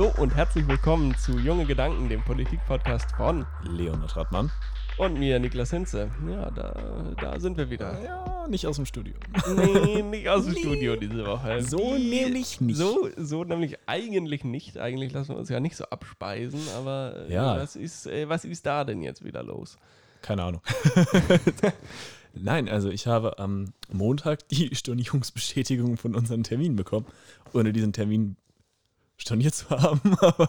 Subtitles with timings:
[0.00, 4.50] Hallo und herzlich willkommen zu Junge Gedanken, dem Politik-Podcast von Leonard Radmann.
[4.96, 6.10] und mir, Niklas Hinze.
[6.26, 8.02] Ja, da, da sind wir wieder.
[8.02, 9.12] Ja, nicht aus dem Studio.
[9.54, 10.60] Nee, nicht aus dem Nee.
[10.60, 11.62] Studio diese Woche.
[11.64, 12.78] So Wie- nämlich nicht.
[12.78, 14.78] So, so nämlich eigentlich nicht.
[14.78, 17.58] Eigentlich lassen wir uns ja nicht so abspeisen, aber äh, Ja.
[17.58, 19.76] was, ist, äh, was ist da denn jetzt wieder los?
[20.22, 20.62] Keine Ahnung.
[22.32, 27.04] Nein, also ich habe am Montag die Stornierungsbestätigung von unserem Termin bekommen,
[27.52, 28.36] ohne diesen Termin
[29.20, 30.00] storniert zu haben.
[30.20, 30.48] Aber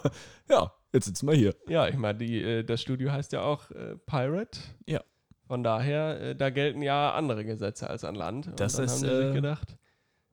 [0.49, 1.55] ja, jetzt sitzen wir hier.
[1.67, 4.59] Ja, ich meine, äh, das Studio heißt ja auch äh, Pirate.
[4.85, 5.01] Ja.
[5.47, 8.47] Von daher, äh, da gelten ja andere Gesetze als an Land.
[8.47, 9.77] Und Das dann ist, haben die sich äh, gedacht,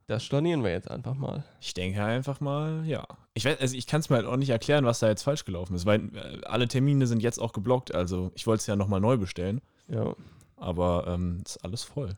[0.06, 1.44] das stornieren wir jetzt einfach mal.
[1.60, 3.04] Ich denke einfach mal, ja.
[3.34, 5.44] Ich weiß, also ich kann es mir halt auch nicht erklären, was da jetzt falsch
[5.44, 7.94] gelaufen ist, weil äh, alle Termine sind jetzt auch geblockt.
[7.94, 10.14] Also ich wollte es ja nochmal neu bestellen, Ja,
[10.56, 12.16] aber ähm, ist alles voll.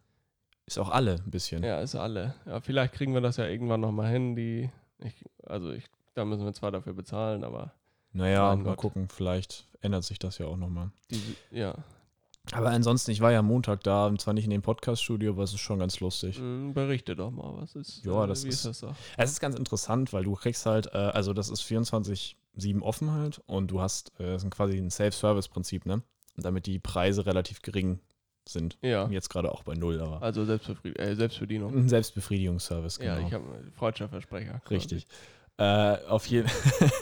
[0.67, 1.64] Ist auch alle ein bisschen.
[1.64, 2.34] ja ist alle.
[2.47, 4.36] Ja, vielleicht kriegen wir das ja irgendwann nochmal hin.
[4.36, 7.72] Die, ich, also ich, da müssen wir zwar dafür bezahlen, aber
[8.12, 8.77] Naja, mal Gott.
[8.78, 10.91] gucken, vielleicht ändert sich das ja auch nochmal.
[11.50, 11.75] ja,
[12.52, 15.52] Aber ansonsten, ich war ja Montag da, und zwar nicht in dem Podcast-Studio, aber es
[15.52, 16.39] ist schon ganz lustig.
[16.41, 18.94] mh, berichte doch mal, was ist, Ja, äh, das wie ist, ist- das so?
[19.17, 23.41] Es ist ganz interessant, weil du kriegst halt, äh, also das ist 24-7 offen halt
[23.47, 26.02] und du hast, äh, das ist quasi ein Self-Service-Prinzip, ne?
[26.36, 28.00] Damit die Preise relativ gering
[28.48, 28.78] sind.
[28.83, 31.74] Ja, Jetzt gerade auch bei null, aber also Selbstbefried äh, Selbstbedienung.
[31.74, 33.19] ein Selbstbefriedigungsservice, genau.
[33.20, 33.45] Ja, ich habe
[33.77, 34.61] freudscher Versprecher.
[34.64, 35.05] quasi.
[35.61, 36.44] Äh, auf, je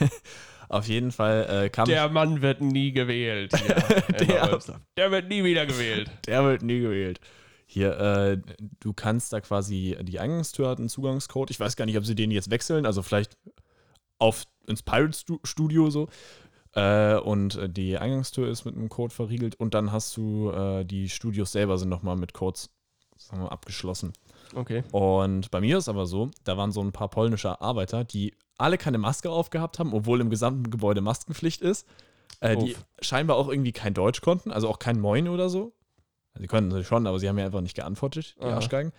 [0.69, 3.53] auf jeden Fall äh, kam Der Mann wird nie gewählt.
[3.69, 3.75] Ja,
[4.19, 4.61] Der-
[4.97, 6.11] der wird nie wieder gewählt.
[6.27, 7.20] Der wird nie gewählt.
[7.67, 8.39] Hier, äh,
[8.81, 11.50] du kannst da quasi, die Eingangstür hat einen Zugangscode.
[11.50, 13.37] Ich weiß gar nicht, ob sie den jetzt wechseln, also vielleicht
[14.19, 16.09] auf ins Pirate Stu Studio so.
[16.75, 20.84] Äh, und äh, die Eingangstür ist mit einem Code verriegelt und dann hast du, äh,
[20.84, 22.71] die Studios selber sind nochmal mit Codes
[23.16, 24.12] sagen wir, abgeschlossen.
[24.54, 24.83] Okay.
[24.93, 28.77] Und bei mir ist aber so, da waren so ein paar polnische Arbeiter, die alle
[28.79, 31.87] keine Maske aufgehabt haben, obwohl im gesamten Gebäude Maskenpflicht ist.
[32.41, 35.73] Äh, die scheinbar auch irgendwie kein Deutsch konnten, also auch kein Moin oder so.
[36.35, 38.55] Also sie konnten sie schon, aber sie haben ja einfach nicht geantwortet, die Aha.
[38.57, 38.93] Arschgeigen.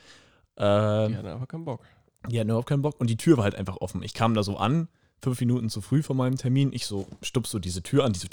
[0.58, 1.82] Die Ähm, hatten einfach keinen Bock.
[2.28, 4.04] die hatten überhaupt keinen Bock und die Tür war halt einfach offen.
[4.04, 4.90] Ich kam da so an,
[5.22, 6.74] fünf Minuten zu früh vor meinem Termin.
[6.74, 8.28] Ich so, stupst so diese Tür an, die so,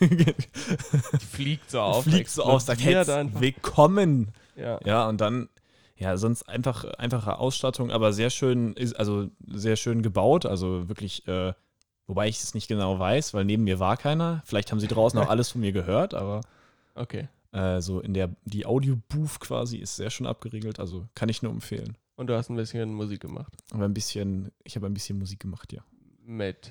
[0.00, 0.34] Die
[1.30, 2.04] fliegt so auf.
[2.04, 2.94] fliegt so aus, sagt, hey,
[3.38, 4.32] willkommen.
[4.56, 4.80] Ja.
[4.84, 5.48] Ja, und dann,
[6.02, 11.26] ja, sonst einfach einfache Ausstattung, aber sehr schön, ist, also sehr schön gebaut, also wirklich,
[11.28, 11.52] äh,
[12.08, 14.42] wobei ich es nicht genau weiß, weil neben mir war keiner.
[14.44, 16.40] Vielleicht haben sie draußen auch alles von mir gehört, aber
[16.94, 17.28] Okay.
[17.52, 21.52] äh, so in der, die Audio-Booth quasi ist sehr schön abgeriegelt, also kann ich nur
[21.52, 21.96] empfehlen.
[22.16, 23.52] Und du hast ein bisschen Musik gemacht.
[23.70, 25.82] Aber ein bisschen, ich habe ein bisschen Musik gemacht, ja.
[26.24, 26.70] Mit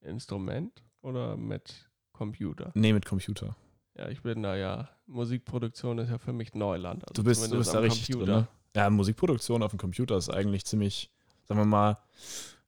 [0.00, 2.72] Instrument oder mit Computer?
[2.74, 3.56] Nee, mit Computer.
[3.98, 4.88] Ja, ich bin da ja.
[5.06, 7.02] Musikproduktion ist ja für mich Neuland.
[7.08, 8.48] Also Du bist, du bist da richtig drin, ne?
[8.74, 11.10] Ja, Musikproduktion auf dem Computer ist eigentlich ziemlich,
[11.46, 11.96] sagen wir mal,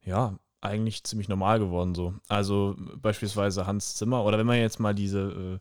[0.05, 2.15] ja, eigentlich ziemlich normal geworden so.
[2.28, 5.61] Also beispielsweise Hans Zimmer oder wenn man jetzt mal diese,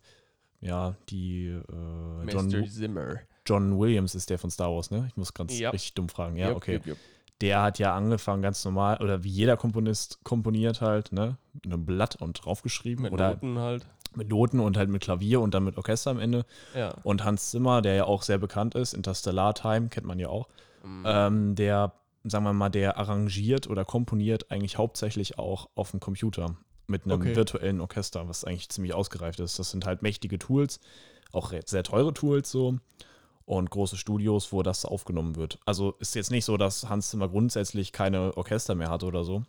[0.61, 2.31] äh, ja, die äh.
[2.31, 3.19] John, Zimmer.
[3.45, 5.05] John Williams ist der von Star Wars, ne?
[5.09, 5.71] Ich muss ganz Ja.
[5.71, 6.37] richtig dumm fragen.
[6.37, 6.79] Ja, Jupp, okay.
[6.85, 6.97] jupp.
[7.41, 11.37] Der hat ja angefangen ganz normal, oder wie jeder Komponist komponiert halt, ne?
[11.53, 13.85] Mit einem Blatt und draufgeschrieben Mit oder Noten halt.
[14.17, 16.45] Mit Noten und halt mit Klavier und dann mit Orchester am Ende.
[16.75, 16.93] Ja.
[17.03, 20.47] Und Hans Zimmer, der ja auch sehr bekannt ist, Interstellar Time, kennt man ja auch,
[20.83, 21.03] Mhm.
[21.05, 26.55] ähm, der, sagen wir mal, der arrangiert oder komponiert eigentlich hauptsächlich auch auf dem Computer
[26.87, 27.35] mit einem Okay.
[27.35, 29.59] virtuellen Orchester, was eigentlich ziemlich ausgereift ist.
[29.59, 30.79] Das sind halt mächtige Tools,
[31.33, 32.77] auch sehr teure Tools so
[33.45, 35.59] und große Studios, wo das aufgenommen wird.
[35.65, 39.43] Also ist jetzt nicht so, dass Hans Zimmer grundsätzlich keine Orchester mehr hat oder so.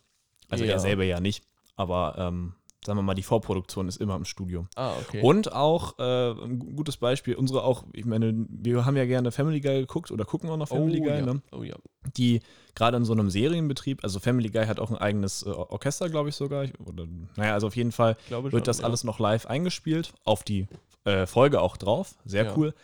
[0.49, 0.73] Also Ja.
[0.73, 1.45] er selber ja nicht,
[1.77, 2.55] aber ähm,
[2.88, 4.66] sagen wir mal, die Vorproduktion ist immer im Studio.
[4.75, 5.21] ah, okay.
[5.22, 9.31] Und auch äh, ein gu- gutes Beispiel, unsere auch, ich meine, wir haben ja gerne
[9.31, 11.22] Family Guy geguckt oder gucken auch noch Family oh, Guy, ja.
[11.27, 11.43] ne?
[11.53, 11.77] oh ja.
[12.16, 12.41] die
[12.75, 16.30] gerade in so einem Serienbetrieb, also Family Guy hat auch ein eigenes äh, Orchester, glaube
[16.30, 18.51] ich sogar, ich- oder, naja, also auf jeden Fall schon.
[18.53, 18.84] wird das ja.
[18.86, 20.66] alles noch live eingespielt, auf die
[21.04, 22.57] äh, Folge auch drauf, sehr Ja.
[22.57, 22.74] cool.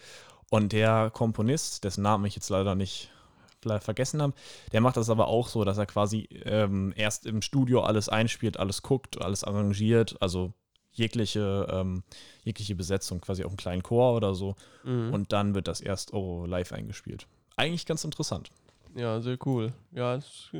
[0.51, 3.11] Und der Komponist, dessen Namen ich jetzt leider nicht
[3.81, 4.35] vergessen habe,
[4.73, 8.59] der macht das aber auch so, dass er quasi ähm, erst im Studio alles einspielt,
[8.59, 10.53] alles guckt, alles arrangiert, also
[10.93, 12.03] jegliche, ähm,
[12.45, 14.55] jegliche Besetzung, quasi auch einen kleinen Chor oder so.
[14.85, 15.13] Mhm.
[15.13, 17.27] Und dann wird das erst oh, live eingespielt.
[17.57, 18.51] Eigentlich ganz interessant.
[18.95, 19.73] Ja, sehr cool.
[19.91, 20.51] Ja, es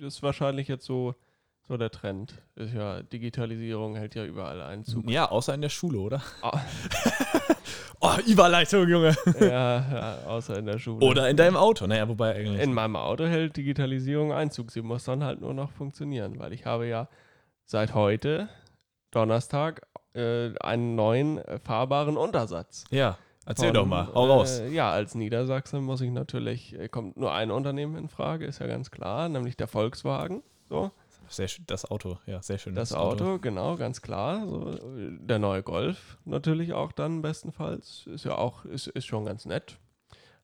[0.00, 1.14] ist wahrscheinlich jetzt so,
[1.68, 2.34] so der Trend.
[2.56, 5.08] Ist ja, Digitalisierung hält ja überall Einzug.
[5.08, 6.22] Ja, außer in der Schule, oder?
[6.42, 6.60] Ah,
[8.04, 9.14] Oh, Überleitung, Junge.
[9.38, 11.06] ja, ja, außer in der Schule.
[11.06, 11.86] Oder in deinem Auto.
[11.86, 12.60] Naja, wobei eigentlich.
[12.60, 14.72] In meinem Auto hält Digitalisierung Einzug.
[14.72, 17.06] Sie muss dann halt nur noch funktionieren, weil ich habe ja
[17.64, 18.48] seit heute,
[19.12, 22.84] Donnerstag, äh, einen neuen äh, fahrbaren Untersatz.
[22.90, 24.08] ja, erzähl Von, doch mal.
[24.12, 24.58] Hau raus.
[24.58, 28.58] Äh, ja, als Niedersachse muss ich natürlich, äh, kommt nur ein Unternehmen in Frage, ist
[28.58, 30.42] ja ganz klar, nämlich der Volkswagen.
[30.68, 30.90] So.
[31.32, 31.64] Sehr schön.
[31.66, 32.74] Das Auto, ja, sehr schön.
[32.74, 34.46] Das Auto, genau, ganz klar.
[34.46, 34.78] So,
[35.18, 38.06] der neue Golf natürlich auch dann bestenfalls.
[38.06, 39.78] Ist ja auch, ist, ist schon ganz nett.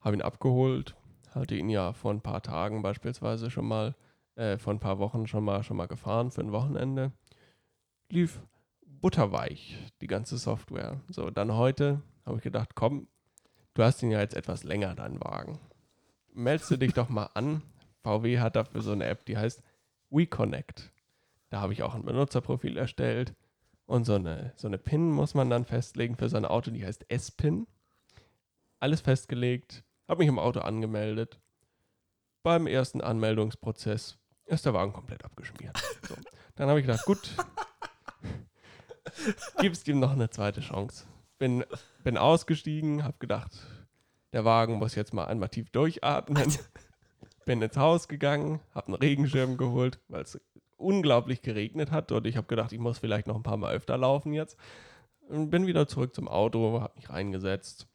[0.01, 0.95] Habe ihn abgeholt.
[1.35, 3.95] Hatte ihn ja vor ein paar Tagen beispielsweise schon mal,
[4.37, 7.13] äh, vor ein paar Wochen schon mal, schon mal gefahren für ein Wochenende.
[8.11, 8.41] Lief
[8.87, 11.01] butterweich, die ganze Software.
[11.09, 13.09] So, dann heute habe ich gedacht, komm,
[13.75, 15.59] du hast ihn ja jetzt etwas länger, deinen Wagen.
[16.33, 17.63] Meldest du dich doch mal an.
[18.03, 19.63] VW hat dafür so eine App, die heißt
[20.11, 20.93] WeConnect.
[21.51, 23.35] Da habe ich auch ein Benutzerprofil erstellt.
[23.87, 27.07] Und so eine, so eine PIN muss man dann festlegen für sein Auto, die heißt
[27.09, 27.67] S-PIN.
[28.81, 31.41] Alles festgelegt, habe mich im Auto angemeldet.
[32.43, 35.77] Beim ersten Anmeldungsprozess ist der Wagen komplett abgeschmiert.
[36.07, 36.15] So.
[36.55, 37.35] Dann habe ich gedacht, gut,
[39.59, 41.07] gibst ihm noch eine zweite Chance.
[41.39, 41.65] Bin,
[42.05, 43.53] bin ausgestiegen, habe gedacht,
[44.33, 46.53] der Wagen muss jetzt mal einmal tief durchatmen.
[47.49, 50.39] Bin ins Haus gegangen, habe einen Regenschirm geholt, weil es
[50.77, 52.13] unglaublich geregnet hat.
[52.13, 54.59] Und ich habe gedacht, ich muss vielleicht noch ein paar Mal öfter laufen jetzt.
[55.31, 57.89] Und bin wieder zurück zum Auto, habe mich reingesetzt.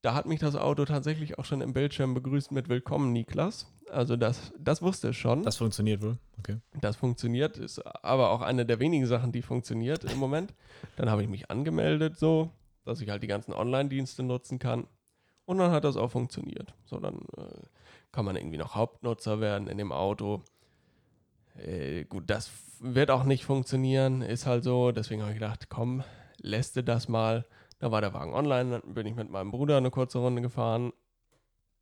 [0.00, 3.70] Da hat mich das Auto tatsächlich auch schon im Bildschirm begrüßt mit Willkommen, Niklas.
[3.90, 5.42] Also das, das wusste es schon.
[5.42, 6.56] Das funktioniert wohl, okay.
[6.80, 10.54] Das funktioniert, ist aber auch eine der wenigen Sachen, die funktioniert im Moment.
[10.96, 12.50] Dann habe ich mich angemeldet, so,
[12.86, 14.86] dass ich halt die ganzen Online-Dienste nutzen kann.
[15.46, 16.74] Und dann hat das auch funktioniert.
[16.84, 17.66] So, dann äh,
[18.12, 20.42] kann man irgendwie noch Hauptnutzer werden in dem Auto.
[21.56, 22.50] Äh, gut, das
[22.80, 24.92] wird auch nicht funktionieren, ist halt so.
[24.92, 26.02] Deswegen habe ich gedacht, komm,
[26.38, 27.44] lässt du das mal.
[27.78, 30.92] Da war der Wagen online, dann bin ich mit meinem Bruder eine kurze Runde gefahren.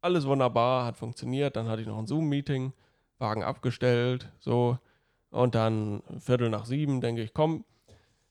[0.01, 1.55] Alles wunderbar, hat funktioniert.
[1.55, 2.73] Dann hatte ich noch ein Zoom-Meeting,
[3.19, 4.79] Wagen abgestellt, so.
[5.31, 7.65] Und dann Viertel nach sieben denke ich, komm,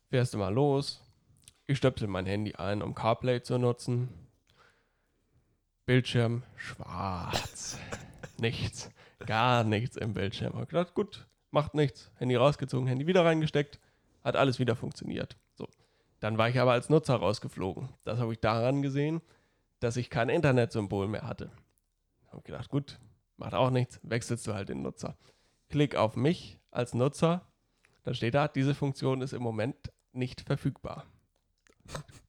[0.09, 1.01] fährst du mal los.
[1.65, 4.09] Ich stöpsel mein Handy ein, um CarPlay zu nutzen.
[5.85, 7.77] Bildschirm schwarz.
[8.37, 8.89] nichts.
[9.25, 10.53] Gar nichts im Bildschirm.
[10.61, 12.11] Ich gedacht, gut, macht nichts.
[12.15, 13.79] Handy rausgezogen, Handy wieder reingesteckt.
[14.23, 15.37] Hat alles wieder funktioniert.
[15.55, 15.67] So.
[16.19, 17.89] Dann war ich aber als Nutzer rausgeflogen.
[18.03, 19.21] Das habe ich daran gesehen,
[19.79, 21.51] dass ich kein Internetsymbol mehr hatte.
[22.31, 22.99] Habe gedacht, gut,
[23.37, 25.17] macht auch nichts, wechselst du halt den Nutzer.
[25.69, 27.47] Klick auf mich als Nutzer.
[28.03, 31.05] Dann steht da, diese Funktion ist im Moment nicht verfügbar.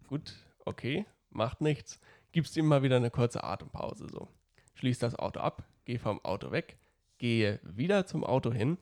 [0.08, 0.34] gut,
[0.64, 2.00] okay, macht nichts
[2.32, 4.08] gibst ihm mal wieder eine kurze Atempause.
[4.08, 4.28] So.
[4.74, 6.78] Schließ das Auto ab, geh vom Auto weg,
[7.18, 8.78] gehe wieder zum Auto hin,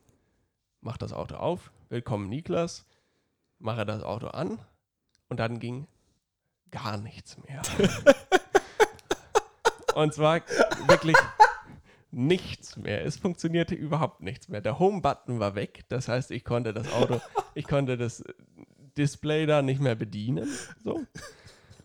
[0.81, 2.87] mach das Auto auf, willkommen Niklas,
[3.59, 4.59] mache das Auto an
[5.29, 5.89] und dann ging
[6.71, 7.63] gar nichts mehr.
[9.95, 10.41] und zwar
[10.87, 11.17] wirklich
[12.13, 13.05] nichts mehr.
[13.05, 14.61] Es funktionierte überhaupt nichts mehr.
[14.61, 15.85] Der Home-Button war weg.
[15.89, 17.21] Das heißt, ich konnte das Auto,
[17.55, 18.23] ich konnte das
[18.97, 20.49] Display da nicht mehr bedienen.
[20.83, 21.05] So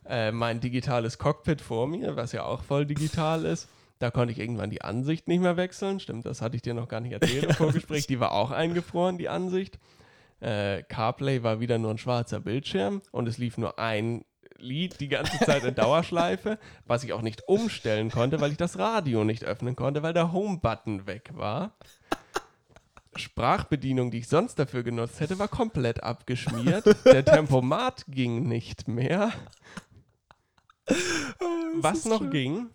[0.08, 3.68] äh, mein digitales Cockpit vor mir, was ja auch voll digital ist.
[4.00, 6.00] Da konnte ich irgendwann die Ansicht nicht mehr wechseln.
[6.00, 8.08] Stimmt, das hatte ich dir noch gar nicht erzählt im Vorgespräch.
[8.08, 9.80] Die war auch eingefroren, die Ansicht.
[10.42, 14.26] Äh, CarPlay war wieder nur ein schwarzer Bildschirm und es lief nur ein
[14.58, 18.78] Lied die ganze Zeit in Dauerschleife, was ich auch nicht umstellen konnte, weil ich das
[18.78, 21.72] Radio nicht öffnen konnte, weil der Home-Button weg war.
[23.18, 26.86] Sprachbedienung, die ich sonst dafür genutzt hätte, war komplett abgeschmiert.
[27.06, 29.32] Der Tempomat ging nicht mehr.
[31.76, 32.32] Was noch schön.
[32.32, 32.70] ging,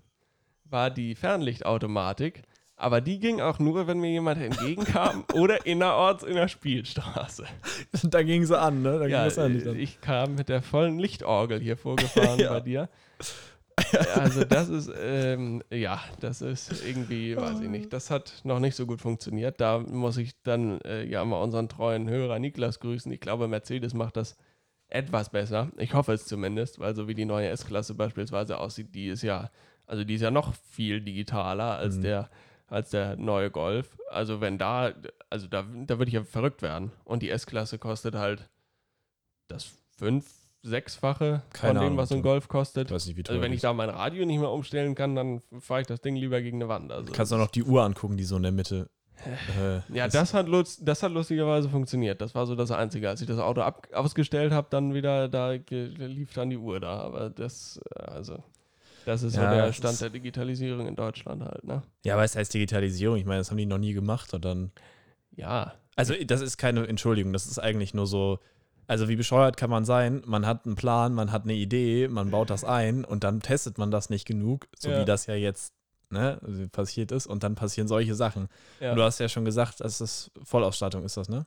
[0.64, 2.42] war die Fernlichtautomatik.
[2.80, 7.44] Aber die ging auch nur, wenn mir jemand entgegenkam oder innerorts in der Spielstraße.
[8.04, 8.98] Da ging sie an, ne?
[8.98, 9.26] Da ja,
[9.74, 12.52] ich kam mit der vollen Lichtorgel hier vorgefahren ja.
[12.52, 12.88] bei dir.
[14.14, 18.76] Also das ist, ähm, ja, das ist irgendwie, weiß ich nicht, das hat noch nicht
[18.76, 19.58] so gut funktioniert.
[19.58, 23.10] Da muss ich dann äh, ja mal unseren treuen Hörer Niklas grüßen.
[23.10, 24.36] Ich glaube, Mercedes macht das
[24.90, 25.70] etwas besser.
[25.76, 29.50] Ich hoffe es zumindest, weil so wie die neue S-Klasse beispielsweise aussieht, die ist ja,
[29.86, 32.02] also die ist ja noch viel digitaler als mhm.
[32.02, 32.30] der
[32.70, 33.98] als der neue Golf.
[34.10, 34.92] Also wenn da,
[35.28, 36.92] also da, da würde ich ja verrückt werden.
[37.04, 38.48] Und die S-Klasse kostet halt
[39.48, 40.26] das fünf,
[40.62, 42.88] sechsfache Keine von dem, was so ein Golf kostet.
[42.88, 45.42] Ich weiß nicht, wie also wenn ich da mein Radio nicht mehr umstellen kann, dann
[45.58, 46.92] fahre ich das Ding lieber gegen eine Wand.
[46.92, 48.88] Also Kannst du auch noch die Uhr angucken, die so in der Mitte
[49.26, 50.46] äh, ja, das hat,
[50.80, 52.20] das hat lustigerweise funktioniert.
[52.20, 53.08] Das war so das Einzige.
[53.08, 53.62] Als ich das Auto
[53.92, 57.00] ausgestellt habe, dann wieder, da lief dann die Uhr da.
[57.00, 58.42] Aber das, äh, also,
[59.04, 61.82] das ist ja, so der Stand der Digitalisierung in Deutschland halt, ne?
[62.04, 63.16] Ja, aber es heißt Digitalisierung.
[63.16, 64.70] Ich meine, das haben die noch nie gemacht und dann.
[65.36, 65.74] Ja.
[65.96, 67.32] Also, das ist keine Entschuldigung.
[67.32, 68.38] Das ist eigentlich nur so.
[68.86, 70.22] Also, wie bescheuert kann man sein?
[70.26, 73.78] Man hat einen Plan, man hat eine Idee, man baut das ein und dann testet
[73.78, 75.00] man das nicht genug, so ja.
[75.00, 75.74] wie das ja jetzt
[76.10, 78.48] ne, passiert ist und dann passieren solche Sachen.
[78.80, 78.90] Ja.
[78.90, 81.46] Und du hast ja schon gesagt, dass das Vollausstattung ist das, ne?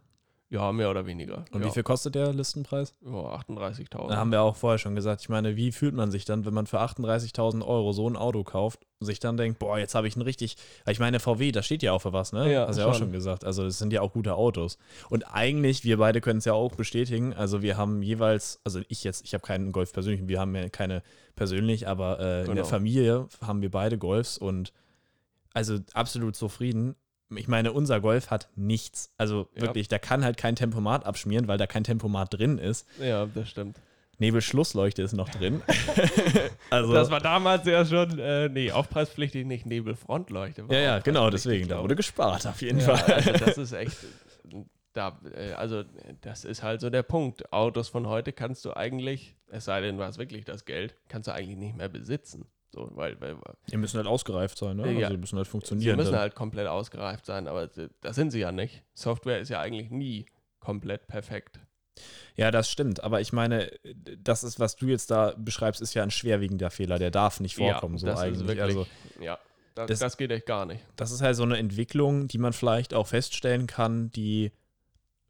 [0.53, 1.45] Ja, mehr oder weniger.
[1.51, 1.67] Und ja.
[1.67, 2.93] wie viel kostet der Listenpreis?
[3.03, 4.07] Ja, 38.000.
[4.07, 5.21] Da haben wir auch vorher schon gesagt.
[5.21, 8.43] Ich meine, wie fühlt man sich dann, wenn man für 38.000 Euro so ein Auto
[8.43, 10.55] kauft und sich dann denkt, boah, jetzt habe ich ein richtig.
[10.87, 12.53] Ich meine, VW, das steht ja auch für was, ne?
[12.53, 13.11] Ja, Hast du ja auch schon.
[13.11, 13.45] gesagt.
[13.45, 14.77] Also, es sind ja auch gute Autos.
[15.09, 17.33] Und eigentlich, wir beide können es ja auch bestätigen.
[17.33, 20.69] Also, wir haben jeweils, also ich jetzt, ich habe keinen Golf persönlich, wir haben ja
[20.69, 21.01] keine
[21.35, 22.65] persönlich, aber äh, in der Genau.
[22.67, 24.71] Familie haben wir beide Golfs und
[25.55, 26.95] also absolut zufrieden.
[27.37, 29.13] Ich meine, unser Golf hat nichts.
[29.17, 29.61] Also Ja.
[29.63, 32.87] wirklich, da kann halt kein Tempomat abschmieren, weil da kein Tempomat drin ist.
[32.99, 33.79] ja, das stimmt.
[34.19, 35.61] Nebelschlussleuchte ist noch drin.
[36.69, 40.67] also, Das war damals ja schon, äh, nee, aufpreispflichtig nicht Nebelfrontleuchte.
[40.67, 41.67] war ja, ja, genau, deswegen.
[41.67, 43.13] Da wurde gespart, auf jeden ja, Fall.
[43.13, 43.97] Also das ist echt,
[44.93, 45.83] da, äh, also
[46.21, 47.51] das ist halt so der Punkt.
[47.51, 51.27] Autos von heute kannst du eigentlich, es sei denn, du hast wirklich das Geld, kannst
[51.27, 52.45] du eigentlich nicht mehr besitzen.
[52.73, 53.35] So, weil, weil
[53.71, 54.91] Die müssen halt ausgereift sein, ne?
[54.91, 54.97] Ja.
[54.97, 55.95] Also, die müssen halt sie funktionieren.
[55.95, 56.21] müssen dann.
[56.21, 57.67] halt komplett ausgereift sein, aber
[58.01, 58.83] das sind sie ja nicht.
[58.95, 60.25] Software ist ja eigentlich nie
[60.59, 61.59] komplett perfekt.
[62.35, 63.03] Ja, das stimmt.
[63.03, 63.71] Aber ich meine,
[64.17, 66.97] das ist, was du jetzt da beschreibst, ist ja ein schwerwiegender Fehler.
[66.97, 68.41] Der darf nicht vorkommen, so das eigentlich.
[68.41, 68.87] Ist wirklich, also,
[69.21, 69.37] ja,
[69.75, 70.83] das, das- das geht echt gar nicht.
[70.95, 74.51] das ist halt so eine Entwicklung, die man vielleicht auch feststellen kann, die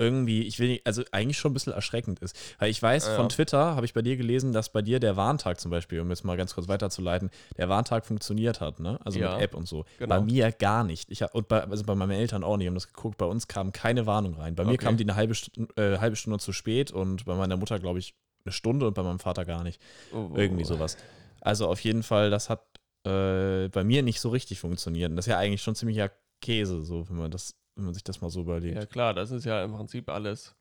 [0.04, 2.36] irgendwie, ich will nicht, also eigentlich schon ein bisschen erschreckend ist.
[2.60, 3.16] Weil ich weiß, Ja.
[3.16, 6.10] von Twitter habe ich bei dir gelesen, dass bei dir der Warntag zum Beispiel, um
[6.10, 9.00] jetzt mal ganz kurz weiterzuleiten, der Warntag funktioniert hat, ne?
[9.06, 9.86] Also Ja, mit App und so.
[9.98, 10.16] genau.
[10.16, 11.10] Bei mir gar nicht.
[11.12, 13.18] Ich und bei, also bei meinen Eltern auch nicht, haben das geguckt.
[13.18, 14.56] Bei uns kam keine Warnung rein.
[14.56, 14.86] Bei mir Okay.
[14.86, 18.00] kam die eine halbe, Stu äh, halbe Stunde zu spät und bei meiner Mutter, glaube
[18.00, 18.14] ich,
[18.46, 19.82] eine Stunde und bei meinem Vater gar nicht.
[20.12, 20.68] Oh, oh, Irgendwie oh.
[20.68, 20.98] sowas.
[21.42, 22.62] Also auf jeden Fall, das hat
[23.06, 25.10] äh, bei mir nicht so richtig funktioniert.
[25.10, 26.10] Und das ist ja eigentlich schon ziemlicher
[26.42, 28.76] Käse, so, wenn man das, wenn man sich das mal so überlegt.
[28.76, 30.56] Ja klar, das ist ja im Prinzip alles.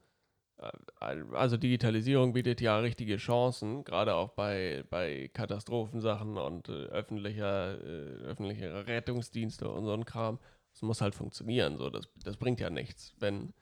[0.59, 0.71] äh,
[1.33, 8.25] Also Digitalisierung bietet ja richtige Chancen, gerade auch bei, bei Katastrophensachen und äh, öffentlicher, äh,
[8.25, 10.39] öffentliche Rettungsdienste und so ein Kram.
[10.73, 11.77] Das muss halt funktionieren.
[11.77, 11.91] So.
[11.91, 13.53] Das, das bringt ja nichts, wenn,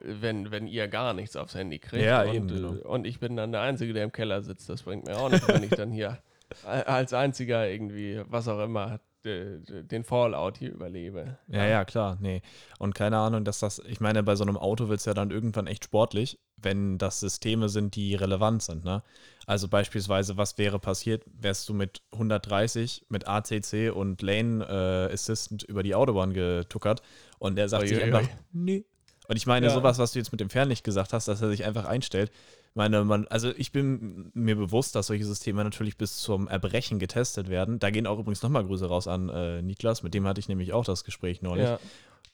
[0.00, 2.04] wenn, wenn ihr gar nichts aufs Handy kriegt.
[2.04, 2.72] Ja, und, eben, genau.
[2.88, 4.68] und ich bin dann der Einzige, der im Keller sitzt.
[4.68, 6.18] Das bringt mir auch nichts, wenn ich dann hier
[6.66, 11.38] als einziger irgendwie, was auch immer, den Fallout hier überlebe.
[11.48, 12.42] Ja, ja, klar, nee.
[12.78, 15.30] Und keine Ahnung, dass das, ich meine, bei so einem Auto wird es ja dann
[15.30, 19.02] irgendwann echt sportlich, wenn das Systeme sind, die relevant sind, ne?
[19.46, 25.62] Also beispielsweise, was wäre passiert, wärst du mit 130 mit ACC und Lane äh, Assistant
[25.64, 27.02] über die Autobahn getuckert
[27.38, 28.28] und der sagt Ui, sich ui, einfach, ui.
[28.52, 28.84] nee.
[29.28, 29.72] Und ich meine, Ja.
[29.72, 32.30] sowas, was du jetzt mit dem Fernlicht gesagt hast, dass er sich einfach einstellt,
[32.74, 37.48] meine, man, also ich bin mir bewusst, dass solche Systeme natürlich bis zum Erbrechen getestet
[37.48, 37.78] werden.
[37.78, 40.72] Da gehen auch übrigens nochmal Grüße raus an äh, Niklas, mit dem hatte ich nämlich
[40.72, 41.68] auch das Gespräch neulich.
[41.68, 41.78] Ja.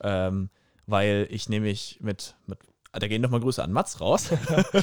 [0.01, 0.51] Ähm,
[0.87, 2.59] weil ich nämlich mit, mit
[2.93, 4.31] da gehen nochmal Grüße an Mats raus.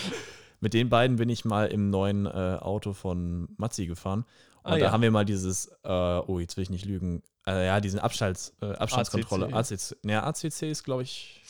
[0.60, 4.26] mit den beiden bin ich mal im neuen äh, Auto von Matzi gefahren.
[4.64, 4.92] Und Ah, da ja.
[4.92, 8.54] haben wir mal dieses, äh, oh, jetzt will ich nicht lügen, äh, ja, diesen Abstands,
[8.62, 9.54] äh, Abstandskontrolle.
[9.54, 9.96] ACC.
[10.04, 11.44] Ne, ACC ist, glaube ich,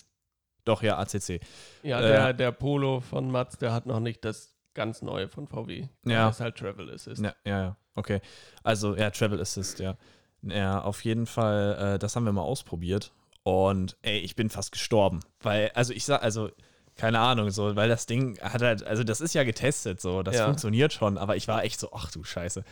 [0.65, 1.39] doch, ja, ACC.
[1.83, 5.47] Ja, Äh, der, der Polo von Mats, der hat noch nicht das ganz neue von
[5.47, 5.87] VW.
[6.05, 6.27] Ja.
[6.27, 7.23] Das ist halt Travel Assist.
[7.23, 8.19] Ja, ja, ja, okay.
[8.63, 9.95] Also, ja, Travel Assist, ja.
[10.41, 13.11] Ja, auf jeden Fall, äh, das haben wir mal ausprobiert.
[13.43, 15.21] Und ey, ich bin fast gestorben.
[15.41, 16.49] Weil, also ich sag, also,
[16.95, 20.35] keine Ahnung, so, weil das Ding hat halt, also das ist ja getestet, so, das
[20.35, 20.45] Ja.
[20.45, 22.63] funktioniert schon, aber ich war echt so, ach du Scheiße.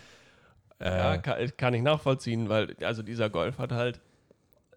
[0.79, 3.99] Äh, Ja, kann, kann ich nachvollziehen, weil also dieser Golf hat halt,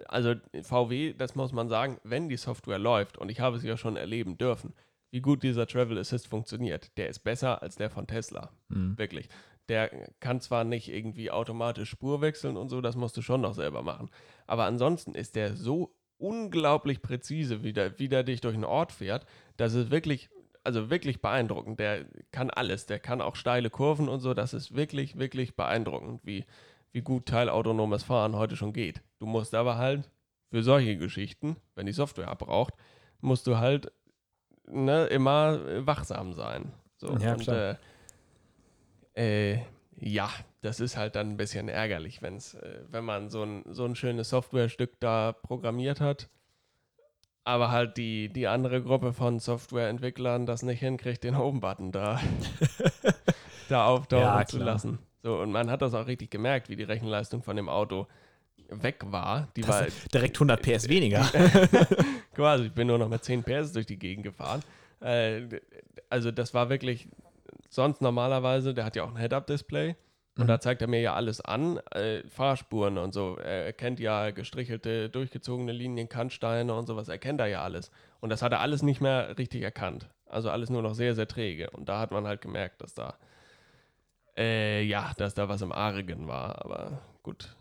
[0.08, 3.76] also VW, das muss man sagen, wenn die Software läuft, und ich habe es ja
[3.76, 4.74] schon erleben dürfen,
[5.10, 8.50] wie gut dieser Travel Assist funktioniert, der ist besser als der von Tesla.
[8.68, 8.98] mh.
[8.98, 9.28] Wirklich.
[9.68, 13.54] Der kann zwar nicht irgendwie automatisch Spur wechseln und so, das musst du schon noch
[13.54, 14.10] selber machen.
[14.46, 18.92] Aber ansonsten ist der so unglaublich präzise, wie der, wie der dich durch einen Ort
[18.92, 19.26] fährt,
[19.56, 20.30] dass es wirklich,
[20.62, 21.80] also wirklich beeindruckend.
[21.80, 22.86] Der kann alles.
[22.86, 24.34] Der kann auch steile Kurven und so.
[24.34, 26.44] Das ist wirklich, wirklich beeindruckend, wie,
[26.92, 29.02] wie gut teilautonomes Fahren heute schon geht.
[29.18, 30.10] Du musst aber halt
[30.50, 32.74] für solche Geschichten, wenn die Software abbraucht,
[33.20, 33.92] musst du halt
[34.66, 36.72] ne, immer wachsam sein.
[36.96, 37.48] So, Ja, und.
[37.48, 37.76] Äh,
[39.14, 39.58] äh,
[39.98, 43.84] ja, das ist halt dann ein bisschen ärgerlich, wenn's, äh, wenn man so ein, so
[43.84, 46.28] ein schönes Softwarestück da programmiert hat,
[47.44, 52.20] aber halt die, die andere Gruppe von Softwareentwicklern das nicht hinkriegt, den Home-Button da,
[53.68, 54.98] da auftauchen Ja, zu lassen.
[55.26, 58.06] So, und man hat das auch richtig gemerkt, wie die Rechenleistung von dem Auto
[58.68, 59.48] weg war.
[59.56, 61.24] Die war Das, direkt 100 PS weniger.
[62.34, 64.62] quasi, ich bin nur noch mit 10 PS durch die Gegend gefahren.
[65.00, 65.42] Äh,
[66.10, 67.08] also das war wirklich,
[67.70, 69.96] sonst normalerweise, der hat ja auch ein Head-Up-Display
[70.38, 70.46] und Mhm.
[70.46, 73.36] da zeigt er mir ja alles an, äh, Fahrspuren und so.
[73.36, 77.90] Er erkennt ja gestrichelte, durchgezogene Linien, Kantsteine und sowas, erkennt er ja alles.
[78.20, 80.08] Und das hat er alles nicht mehr richtig erkannt.
[80.28, 81.70] Also alles nur noch sehr, sehr träge.
[81.70, 83.16] Und da hat man halt gemerkt, dass da,
[84.36, 86.64] äh, ja, dass da was im Argen war.
[86.64, 87.56] Aber gut,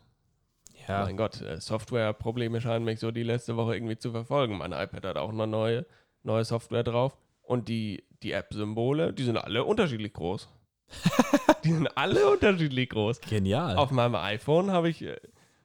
[0.87, 4.57] Ja, mein Gott, äh, Softwareprobleme scheinen mich so die letzte Woche irgendwie zu verfolgen.
[4.57, 5.85] Mein iPad hat auch eine neue,
[6.23, 10.49] neue Software drauf und die, die App-Symbole, die sind alle unterschiedlich groß.
[11.63, 13.21] die sind alle unterschiedlich groß.
[13.21, 13.75] Genial.
[13.77, 15.17] Auf meinem iPhone habe ich, äh,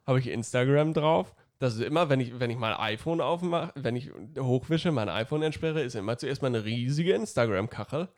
[0.06, 1.34] hab ich Instagram drauf.
[1.58, 5.42] Das ist immer, wenn ich, wenn ich mein iPhone aufmache, wenn ich hochwische, mein iPhone
[5.42, 8.08] entsperre, ist immer zuerst mal eine riesige Instagram-Kachel,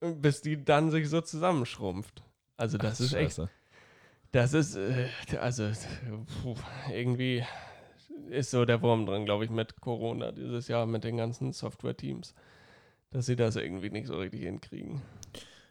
[0.00, 2.22] bis die dann sich so zusammenschrumpft.
[2.56, 3.50] Also das Ach, ist echt, scheiße.
[4.32, 5.08] das ist, äh,
[5.40, 5.70] also
[6.42, 6.54] puh,
[6.92, 7.44] irgendwie
[8.30, 12.34] ist so der Wurm drin, glaube ich, mit Corona dieses Jahr, mit den ganzen Software-Teams,
[13.10, 15.02] dass sie das irgendwie nicht so richtig hinkriegen.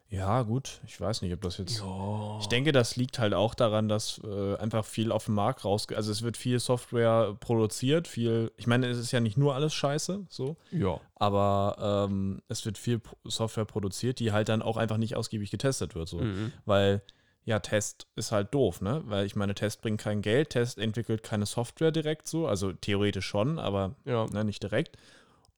[0.09, 0.81] Ja, gut.
[0.85, 1.79] Ich weiß nicht, ob das jetzt.
[1.79, 2.37] Ja.
[2.39, 5.87] Ich denke, das liegt halt auch daran, dass äh, einfach viel auf dem Markt raus.
[5.93, 8.51] Also es wird viel Software produziert, viel.
[8.55, 10.57] Ich meine, es ist ja nicht nur alles Scheiße, so.
[10.71, 10.99] Ja.
[11.15, 15.95] Aber ähm, es wird viel Software produziert, die halt dann auch einfach nicht ausgiebig getestet
[15.95, 16.19] wird, so.
[16.19, 16.53] Mhm.
[16.65, 17.01] Weil,
[17.43, 19.01] ja, Test ist halt doof, ne?
[19.05, 22.47] Weil ich meine, Test bringt kein Geld, Test entwickelt keine Software direkt so.
[22.47, 24.27] Also theoretisch schon, aber Ja.
[24.27, 24.97] ne, nicht direkt.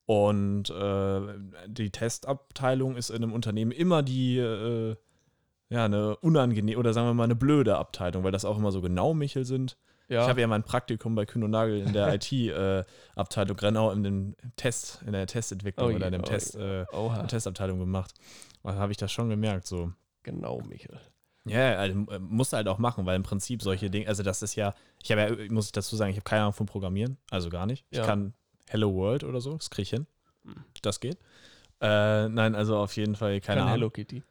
[0.08, 1.20] Und äh,
[1.66, 4.96] die Testabteilung ist in einem Unternehmen immer die, äh,
[5.68, 8.80] ja, eine unangenehme oder sagen wir mal eine blöde Abteilung, weil das auch immer so
[8.80, 9.76] genau Michel sind.
[10.08, 10.22] Ja.
[10.22, 14.34] Ich habe ja mein Praktikum bei Kühn und Nagel in der IT-Abteilung, genau in dem
[14.56, 16.86] Test, in der Testentwicklung Oh oder je, in dem oh Test, äh.
[17.26, 18.14] Testabteilung gemacht.
[18.62, 19.92] Da habe ich das schon gemerkt, so.
[20.22, 21.00] Genau, Michael.
[21.44, 24.40] Ja, also, äh, musst du halt auch machen, weil im Prinzip solche Dinge, also das
[24.40, 27.18] ist ja, ich habe ja, muss ich dazu sagen, ich habe keine Ahnung vom Programmieren,
[27.30, 27.84] also gar nicht.
[27.90, 28.06] Ich Ja.
[28.06, 28.32] kann
[28.68, 30.06] Hello World oder so, das kriege ich hin.
[30.44, 30.64] Hm.
[30.82, 31.18] Das geht.
[31.80, 33.72] Äh, nein, also auf jeden Fall keine Ahnung.
[33.72, 34.22] Hello Kitty.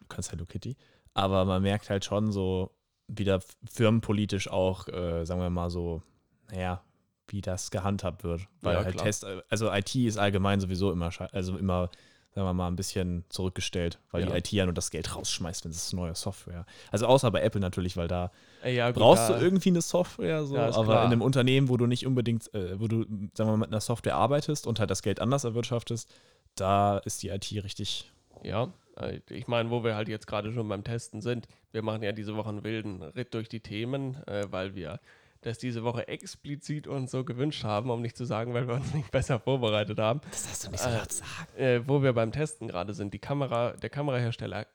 [0.00, 0.76] Du kannst Hello Kitty.
[1.14, 2.70] Aber man merkt halt schon so,
[3.08, 6.02] wie da firmenpolitisch auch, äh, sagen wir mal so,
[6.50, 6.82] naja,
[7.28, 8.42] wie das gehandhabt wird.
[8.60, 8.98] Weil Ja, halt.
[8.98, 11.90] Test, also IT ist allgemein sowieso immer, also immer,
[12.34, 14.36] sagen wir mal, ein bisschen zurückgestellt, weil die Ja.
[14.36, 16.64] IT ja nur das Geld rausschmeißt, wenn es neue Software.
[16.92, 18.30] Also außer bei Apple natürlich, weil da
[18.62, 21.04] Äh, ja, gut, brauchst da- du irgendwie eine Software, so, Ja, aber klar.
[21.06, 23.80] in einem Unternehmen, wo du nicht unbedingt, äh, wo du, sagen wir mal, mit einer
[23.80, 26.12] Software arbeitest und halt das Geld anders erwirtschaftest,
[26.54, 28.10] da ist die IT richtig.
[28.42, 32.02] Ja, äh, ich meine, wo wir halt jetzt gerade schon beim Testen sind, wir machen
[32.02, 35.00] ja diese Woche einen wilden Ritt durch die Themen, äh, weil wir
[35.42, 38.92] das diese Woche explizit uns so gewünscht haben, um nicht zu sagen, weil wir uns
[38.94, 40.20] nicht besser vorbereitet haben.
[40.30, 41.56] Das hast du nicht so laut sagen.
[41.56, 44.66] Äh, wo wir beim Testen gerade sind, die Kamera, der Kamerahersteller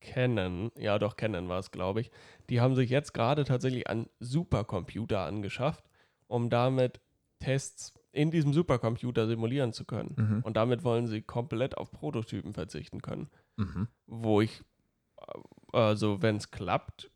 [0.00, 2.10] Canon, ja doch Canon war es, glaube ich,
[2.50, 5.84] die haben sich jetzt gerade tatsächlich einen Supercomputer angeschafft,
[6.26, 7.00] um damit
[7.38, 10.14] Tests in diesem Supercomputer simulieren zu können.
[10.16, 10.40] Mhm.
[10.42, 13.30] Und damit wollen sie komplett auf Prototypen verzichten können.
[13.56, 13.88] Mhm.
[14.06, 14.62] Wo ich,
[15.18, 17.10] äh, also wenn es klappt,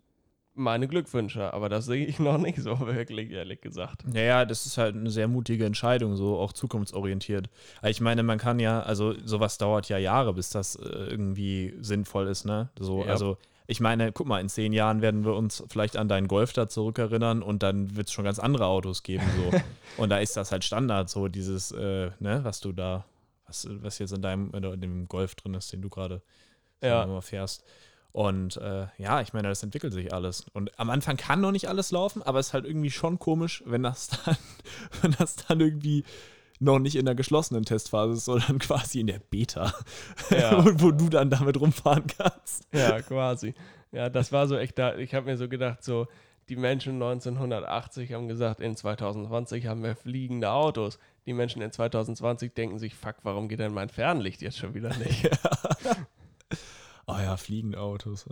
[0.56, 4.04] meine Glückwünsche, aber das sehe ich noch nicht so wirklich, ehrlich gesagt.
[4.12, 7.48] Ja, ja, das ist halt eine sehr mutige Entscheidung, so auch zukunftsorientiert.
[7.80, 11.74] Aber Ich meine, man kann ja, also sowas dauert ja Jahre, bis das äh, irgendwie
[11.80, 12.70] sinnvoll ist, ne?
[12.78, 13.06] So, Ja.
[13.12, 13.36] also
[13.68, 16.68] ich meine, guck mal, in zehn Jahren werden wir uns vielleicht an deinen Golf da
[16.68, 19.50] zurückerinnern und dann wird es schon ganz andere Autos geben, so.
[20.02, 23.04] und da ist das halt Standard, so dieses, äh, ne, was du da,
[23.46, 26.22] was, was jetzt in deinem, in dem Golf drin ist, den du gerade
[26.82, 27.20] Ja.
[27.20, 27.64] fährst.
[28.16, 30.46] Und äh, ja, ich meine, das entwickelt sich alles.
[30.54, 33.62] Und am Anfang kann noch nicht alles laufen, aber es ist halt irgendwie schon komisch,
[33.66, 34.38] wenn das dann,
[35.02, 36.02] wenn das dann irgendwie
[36.58, 39.70] noch nicht in der geschlossenen Testphase ist, sondern quasi in der Beta,
[40.30, 40.64] Ja.
[40.64, 42.66] wo, wo du dann damit rumfahren kannst.
[42.72, 43.54] Ja, quasi.
[43.92, 44.96] Ja, das war so echt da.
[44.96, 46.06] Ich habe mir so gedacht, so,
[46.48, 50.98] die Menschen 1980 haben gesagt, in 2020 haben wir fliegende Autos.
[51.26, 54.96] Die Menschen in 2020 denken sich, fuck, warum geht denn mein Fernlicht jetzt schon wieder
[54.96, 55.28] nicht?
[57.06, 58.26] Oh ja, fliegende Autos.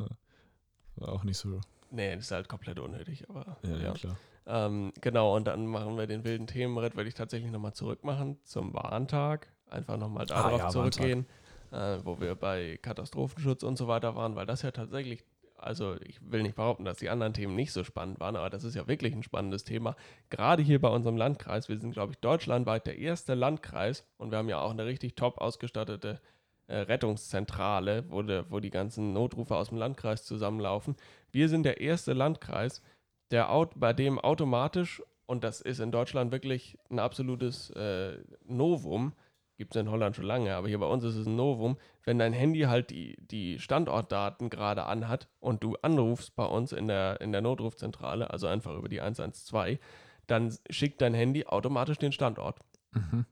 [0.97, 1.61] War auch nicht so.
[1.91, 3.93] nee, das ist halt komplett unnötig, aber Ja, ja.
[3.93, 4.17] klar.
[4.47, 8.75] Ähm, genau, und dann machen wir den wilden Themenritt, würde ich tatsächlich nochmal zurückmachen zum
[8.75, 9.49] Warntag.
[9.71, 11.27] Einfach nochmal Ah, darauf ja, zurückgehen,
[11.73, 15.25] äh, wo wir bei Katastrophenschutz und so weiter waren, weil das ja tatsächlich,
[15.57, 18.65] also ich will nicht behaupten, dass die anderen Themen nicht so spannend waren, aber das
[18.65, 19.97] ist ja wirklich ein spannendes Thema.
[20.29, 24.37] Gerade hier bei unserem Landkreis, wir sind, glaube ich, deutschlandweit der erste Landkreis und wir
[24.39, 26.21] haben ja auch eine richtig top ausgestattete
[26.67, 30.97] äh, Rettungszentrale, wo, de, wo die ganzen Notrufe aus dem Landkreis zusammenlaufen.
[31.31, 32.83] Wir sind der erste Landkreis,
[33.31, 39.13] der Aut bei dem automatisch, und das ist in Deutschland wirklich ein absolutes äh, Novum,
[39.57, 42.19] gibt es in Holland schon lange, aber hier bei uns ist es ein Novum, wenn
[42.19, 47.21] dein Handy halt die, die Standortdaten gerade anhat und du anrufst bei uns in der,
[47.21, 49.79] in der Notrufzentrale, also einfach über die 112,
[50.27, 52.59] dann schickt dein Handy automatisch den Standort.
[52.93, 53.27] Mhm.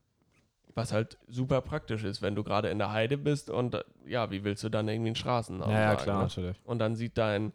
[0.75, 4.31] Was halt super praktisch ist, wenn du gerade in der Heide bist und äh, ja,
[4.31, 6.23] wie willst du dann irgendwie einen Straßennamen Ja, ja, sagen, klar, ne?
[6.23, 6.61] natürlich.
[6.63, 7.53] Und dann sieht dein,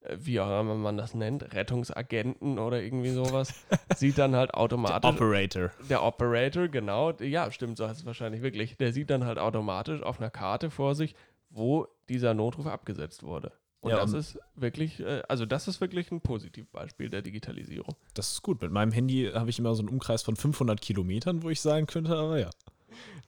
[0.00, 3.52] äh, wie auch immer man das nennt, Rettungsagenten oder irgendwie sowas,
[3.96, 5.10] sieht dann halt automatisch.
[5.10, 5.70] Operator.
[5.90, 7.12] Der Operator, genau.
[7.20, 8.76] Ja, stimmt, so heißt es wahrscheinlich wirklich.
[8.78, 11.14] Der sieht dann halt automatisch auf einer Karte vor sich,
[11.50, 13.52] wo dieser Notruf abgesetzt wurde.
[13.80, 17.94] Und Ja, das ist wirklich, äh, also das ist wirklich ein Positivbeispiel der Digitalisierung.
[18.14, 18.60] Das ist gut.
[18.60, 21.86] Mit meinem Handy habe ich immer so einen Umkreis von 500 Kilometern, wo ich sagen
[21.86, 22.50] könnte, aber ja.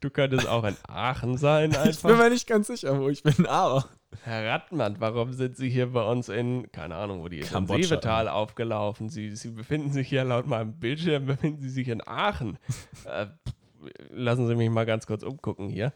[0.00, 2.08] Du könntest auch in Aachen sein Ich einfach.
[2.08, 3.86] bin mir nicht ganz sicher, wo ich bin, aber.
[4.24, 7.52] Herr Rattmann, warum sind Sie hier bei uns in, keine Ahnung, wo die ist, in
[7.52, 7.82] Kambodscha.
[7.84, 9.08] Seevetal aufgelaufen?
[9.08, 12.58] Sie, Sie befinden sich hier laut meinem Bildschirm, befinden Sie sich in Aachen.
[13.04, 13.26] äh,
[14.10, 15.92] lassen Sie mich mal ganz kurz umgucken hier.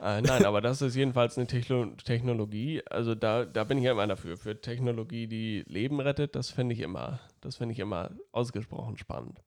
[0.00, 2.82] Äh, nein, aber das ist jedenfalls eine Techno Technologie.
[2.88, 4.36] Also da, da bin ich ja immer dafür.
[4.36, 9.42] Für Technologie, die Leben rettet, das finde ich immer, das finde ich immer ausgesprochen spannend.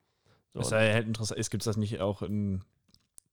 [0.50, 1.50] So, und ja halt interessant.
[1.50, 2.64] Gibt es das nicht auch in,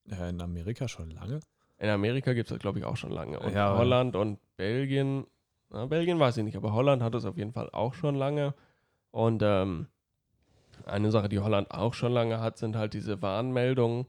[0.08, 1.40] äh, in Amerika schon lange?
[1.78, 3.38] in Amerika gibt es das, glaube ich, auch schon lange.
[3.38, 5.26] Und Ja, Holland und Belgien,
[5.70, 8.54] na, Belgien weiß ich nicht, aber Holland hat es auf jeden Fall auch schon lange.
[9.10, 9.86] Und ähm,
[10.86, 14.06] eine Sache, die Holland auch schon lange hat, sind halt diese Warnmeldungen,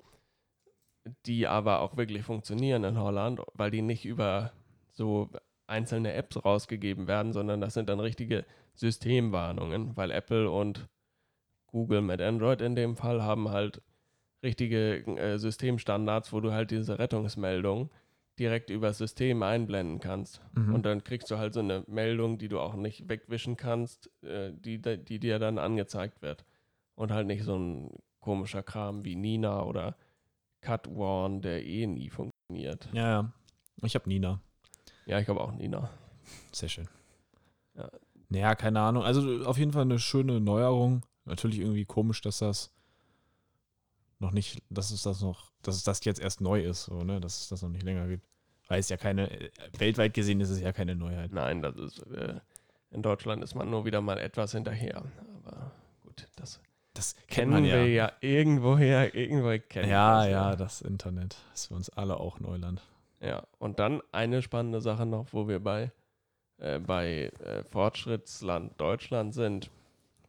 [1.25, 4.51] die aber auch wirklich funktionieren in Holland, weil die nicht über
[4.91, 5.29] so
[5.67, 10.87] einzelne Apps rausgegeben werden, sondern das sind dann richtige Systemwarnungen, weil Apple und
[11.67, 13.81] Google mit Android in dem Fall haben halt
[14.43, 17.89] richtige äh, Systemstandards, wo du halt diese Rettungsmeldung
[18.39, 20.41] direkt über das System einblenden kannst.
[20.55, 20.73] Mhm.
[20.73, 24.51] Und dann kriegst du halt so eine Meldung, die du auch nicht wegwischen kannst, äh,
[24.53, 26.45] die, die dir dann angezeigt wird.
[26.95, 29.95] Und halt nicht so ein komischer Kram wie Nina oder
[30.61, 32.89] Cut Warn, der eh nie funktioniert.
[32.93, 33.33] Ja, ja.
[33.83, 34.41] Ich habe Nina.
[35.05, 35.89] Ja, ich habe auch Nina.
[36.51, 36.87] Sehr schön.
[37.75, 37.89] Ja.
[38.29, 39.03] Naja, keine Ahnung.
[39.03, 41.03] Also auf jeden Fall eine schöne Neuerung.
[41.25, 42.71] Natürlich irgendwie komisch, dass das
[44.19, 47.19] noch nicht, dass es das noch, dass es das jetzt erst neu ist, so, ne?
[47.19, 48.27] Dass es das noch nicht länger gibt.
[48.67, 51.31] Weil es ja keine, weltweit gesehen ist es ja keine Neuheit.
[51.31, 52.39] Nein, das ist, äh,
[52.91, 55.03] in Deutschland ist man nur wieder mal etwas hinterher.
[55.43, 55.71] Aber
[56.99, 57.75] das Das kennen man ja.
[57.75, 62.17] wir ja irgendwoher, irgendwo kennen Ja, wir ja, das, das Internet ist für uns alle
[62.19, 62.81] auch Neuland.
[63.21, 65.91] Ja, und dann eine spannende Sache noch, wo wir bei,
[66.57, 69.69] äh, bei äh, Fortschrittsland Deutschland sind,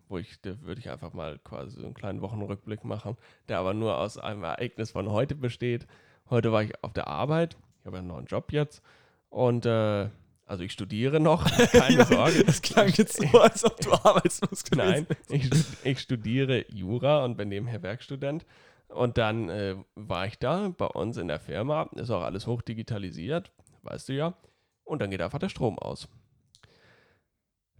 [0.08, 3.16] wo ich, da würde ich einfach mal quasi so einen kleinen Wochenrückblick machen,
[3.48, 5.86] der aber nur aus einem Ereignis von heute besteht.
[6.28, 8.82] Heute war ich auf der Arbeit, ich habe einen neuen Job jetzt
[9.28, 10.08] und äh,
[10.50, 12.44] also ich studiere noch, keine Sorge.
[12.44, 15.48] Das klang jetzt so, als ob du arbeitslos gewesen Nein, ich,
[15.84, 18.44] ich studiere Jura und bin nebenher Werkstudent.
[18.88, 22.62] Und dann äh, war ich da bei uns in der Firma, ist auch alles hoch
[22.62, 24.34] digitalisiert, weißt du ja.
[24.82, 26.08] Und dann geht einfach der Strom aus.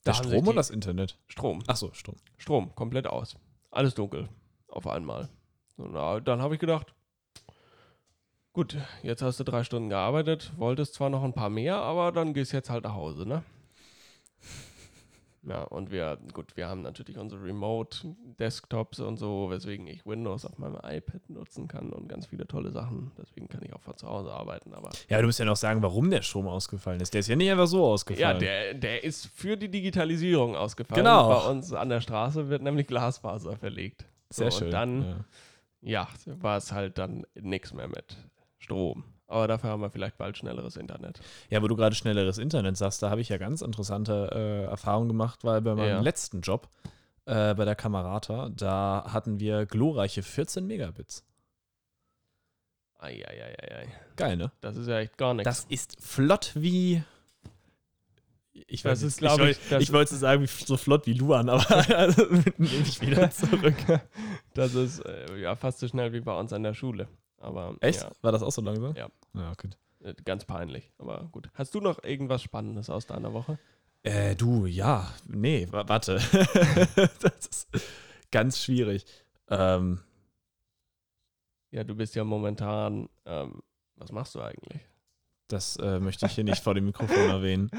[0.07, 1.19] Der Da sich Strom oder das Internet?
[1.27, 2.15] Strom, Achso, Strom.
[2.39, 3.37] Strom, komplett aus.
[3.73, 4.29] Alles dunkel,
[4.69, 5.29] auf einmal.
[5.77, 6.95] So, na, dann habe ich gedacht,
[8.53, 12.35] gut, jetzt hast du drei Stunden gearbeitet, wolltest zwar noch ein paar mehr, aber dann
[12.35, 13.43] gehst jetzt halt nach Hause, ne?
[15.43, 20.59] Ja, und wir, gut, wir haben natürlich unsere Remote-Desktops und so, weswegen ich Windows auf
[20.59, 23.11] meinem iPad nutzen kann und ganz viele tolle Sachen.
[23.17, 25.83] Deswegen kann ich auch von zu Hause arbeiten, aber Ja, du musst ja noch sagen,
[25.83, 27.15] warum der Strom ausgefallen ist.
[27.15, 28.39] Der ist ja nicht einfach so Ja, ausgefallen.
[28.39, 31.03] der, der ist für die Digitalisierung ausgefallen.
[31.05, 31.29] Genau.
[31.31, 34.05] Bei uns an der Straße wird nämlich Glasfaser verlegt.
[34.29, 34.67] Sehr so, schön.
[34.67, 35.25] Und dann,
[35.81, 36.07] ja.
[36.27, 38.15] ja, war es halt dann nichts mehr mit
[38.61, 39.05] Strom.
[39.27, 41.21] Aber dafür haben wir vielleicht bald schnelleres Internet.
[41.51, 45.09] Ja, wo du gerade schnelleres Internet sagst, da habe ich ja ganz interessante äh, Erfahrungen
[45.09, 46.01] gemacht, weil bei meinem Ja.
[46.01, 46.69] letzten Job
[47.27, 51.25] äh, bei der Kamerata, da hatten wir glorreiche 14 Megabits.
[52.99, 53.89] Eieieiei.
[54.17, 54.53] Geil, ne?
[54.61, 55.45] Das ist ja echt gar nichts.
[55.45, 57.03] Das ist flott wie.
[58.53, 61.15] Ich weiß ist, nicht, glaub ich, wollte- das- ich wollte sagen, wie so flott wie
[61.15, 61.65] Luan, aber
[62.59, 63.77] nehme ich wieder zurück.
[64.55, 67.09] Das ist äh, ja fast so schnell wie bei uns an der Schule.
[67.41, 68.03] Aber Echt?
[68.03, 68.95] ja, War das auch so langsam?
[68.95, 69.09] Ja.
[69.35, 69.77] Ja, gut.
[70.05, 70.93] äh, ganz peinlich.
[70.99, 71.49] Aber gut.
[71.55, 73.59] Hast du noch irgendwas Spannendes aus deiner Woche?
[74.03, 76.15] Äh, du, ja, nee, wa- warte.
[77.21, 77.69] das ist
[78.31, 79.05] ganz schwierig.
[79.49, 80.01] Ähm,
[81.71, 83.09] Ja, du bist ja momentan.
[83.27, 83.63] Ähm,
[83.97, 84.81] was machst du eigentlich?
[85.49, 87.71] das äh, möchte ich hier nicht vor dem Mikrofon erwähnen.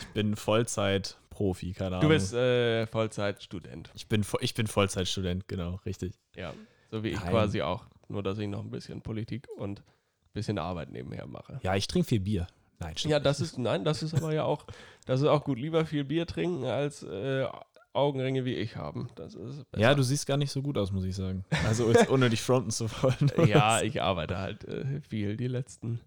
[0.00, 2.00] Ich bin Vollzeit-Profi, keine Ahnung.
[2.00, 3.88] Du bist äh, Vollzeitstudent.
[3.94, 6.18] ich, bin, ich bin Vollzeitstudent, genau, richtig.
[6.34, 6.52] Ja,
[6.90, 7.30] so wie ich Nein.
[7.30, 7.86] quasi auch.
[8.10, 11.60] Nur, dass ich noch ein bisschen Politik und ein bisschen Arbeit nebenher mache.
[11.62, 12.46] Ja, ich trinke viel Bier.
[12.80, 13.12] Nein, stimmt.
[13.12, 14.66] Ja, das ist, nein, das ist aber ja auch,
[15.06, 15.58] das ist auch gut.
[15.58, 17.46] Lieber viel Bier trinken, als äh,
[17.92, 19.10] Augenringe wie ich haben.
[19.16, 19.82] Das ist besser.
[19.82, 21.44] Ja, du siehst gar nicht so gut aus, muss ich sagen.
[21.66, 23.48] Also, jetzt, ohne dich fronten zu wollen.
[23.48, 26.00] Ja, ich arbeite halt äh, viel die letzten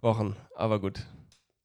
[0.00, 0.36] Wochen.
[0.54, 1.04] Aber gut.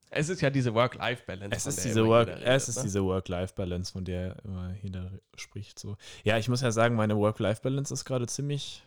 [0.10, 1.56] Es ist ja diese Work-Life-Balance.
[1.56, 2.84] Es ist diese Work, jeder es redet, ist ne?
[2.84, 5.78] diese Work-Life-Balance, von der immer jeder spricht.
[5.78, 5.98] So.
[6.24, 8.84] Ja, ich muss ja sagen, meine Work-Life-Balance ist gerade ziemlich.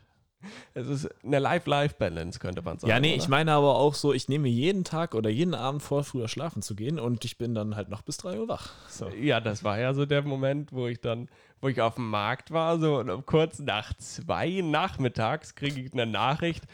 [0.75, 2.91] Es ist eine Life-Life-Balance, könnte man sagen.
[2.91, 3.23] ja, nee, oder?
[3.23, 6.63] ich meine aber auch so, ich nehme jeden Tag oder jeden Abend vor, früher schlafen
[6.63, 8.71] zu gehen und ich bin dann halt noch bis 3 Uhr wach.
[8.89, 9.09] So.
[9.09, 11.29] Ja, das war ja so der Moment, wo ich dann,
[11.61, 15.93] wo ich auf dem Markt war, so und um kurz nach zwei nachmittags kriege ich
[15.93, 16.65] eine Nachricht.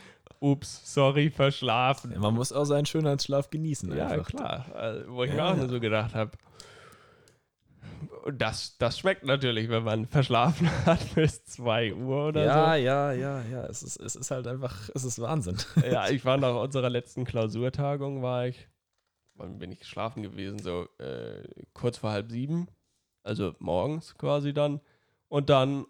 [0.40, 2.14] Ups, sorry, verschlafen.
[2.18, 3.96] Man muss auch seinen Schönheitsschlaf genießen.
[3.96, 4.26] Ja, einfach.
[4.28, 4.66] klar.
[4.74, 5.52] Also, wo ich mir Ja.
[5.52, 6.32] auch nur so gedacht habe,
[8.32, 13.42] das, das schmeckt natürlich, wenn man verschlafen hat bis 2 Uhr oder ja, ja, ja,
[13.42, 13.64] ja.
[13.66, 15.56] Es ist, es ist halt einfach, es ist Wahnsinn.
[15.56, 15.80] so.
[15.86, 18.68] Ja, ich war nach unserer letzten Klausurtagung, war ich,
[19.34, 20.58] wann bin ich geschlafen gewesen?
[20.58, 22.68] So äh, kurz vor halb sieben,
[23.22, 24.80] also morgens quasi dann.
[25.28, 25.86] Und dann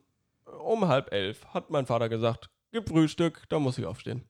[0.60, 4.24] um halb elf hat mein Vater gesagt, gib Frühstück, da muss ich aufstehen.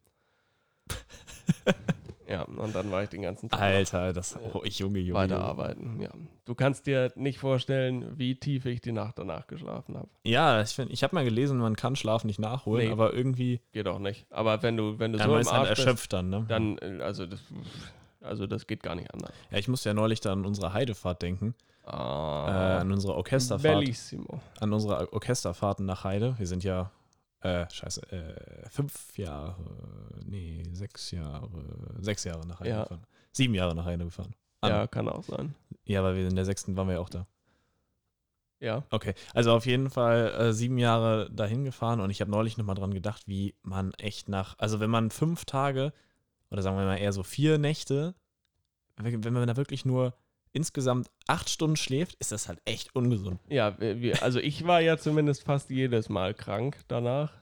[2.28, 5.18] ja, und dann war ich den ganzen Tag Alter, das, oh, Junge, Junge.
[5.20, 6.00] weiterarbeiten.
[6.00, 6.10] Ja.
[6.44, 10.08] Du kannst dir nicht vorstellen, wie tief ich die Nacht danach geschlafen habe.
[10.24, 12.92] Ja, ich, find- ich habe mal gelesen, man kann Schlaf nicht nachholen, Nee.
[12.92, 14.26] aber irgendwie, Geht auch nicht.
[14.30, 16.44] Aber wenn du, wenn du ja, so im halt Arsch bist, erschöpft dann, ne?
[16.48, 17.40] dann, äh, also das,
[18.20, 19.32] also das geht gar nicht anders.
[19.50, 21.54] Ja, ich musste ja neulich da an unsere Heidefahrt denken,
[21.86, 24.40] äh, Ah, an unsere Orchesterfahrt, bellissimo.
[24.60, 26.34] an unsere Orchesterfahrten nach Heide.
[26.38, 26.90] Wir sind ja,
[27.44, 29.56] äh, scheiße, äh, fünf Jahre,
[30.26, 31.48] nee, sechs Jahre,
[32.00, 32.82] sechs Jahre nach Heide Ja.
[32.82, 33.06] gefahren.
[33.32, 34.34] Sieben Jahre nach Heide gefahren.
[34.60, 35.54] An- Ja, kann auch sein.
[35.84, 37.26] Ja, weil wir in der sechsten waren wir ja auch da.
[38.60, 38.82] Ja.
[38.90, 42.76] Okay, also auf jeden Fall äh, sieben Jahre dahin gefahren und ich habe neulich nochmal
[42.76, 45.92] dran gedacht, wie man echt nach, also wenn man fünf Tage
[46.50, 48.14] oder sagen wir mal eher so vier Nächte,
[48.96, 50.14] wenn man da wirklich nur
[50.54, 53.38] insgesamt acht Stunden schläft, ist das halt echt ungesund.
[53.48, 57.32] Ja, wir, wir- also ich war ja zumindest fast jedes Mal krank danach.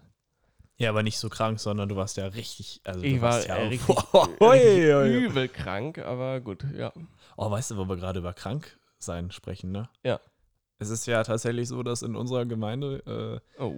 [0.79, 3.47] Ja, aber nicht so krank, sondern du warst ja richtig, also Ich du war warst
[3.49, 3.97] ja äh, richtig,
[4.41, 6.93] Ui, richtig übel krank, aber gut, ja.
[7.37, 9.89] Oh, weißt du, wo wir gerade über krank sein sprechen, ne?
[10.03, 10.19] Ja.
[10.83, 13.75] Es ist ja tatsächlich so, dass in unserer Gemeinde äh, Oh,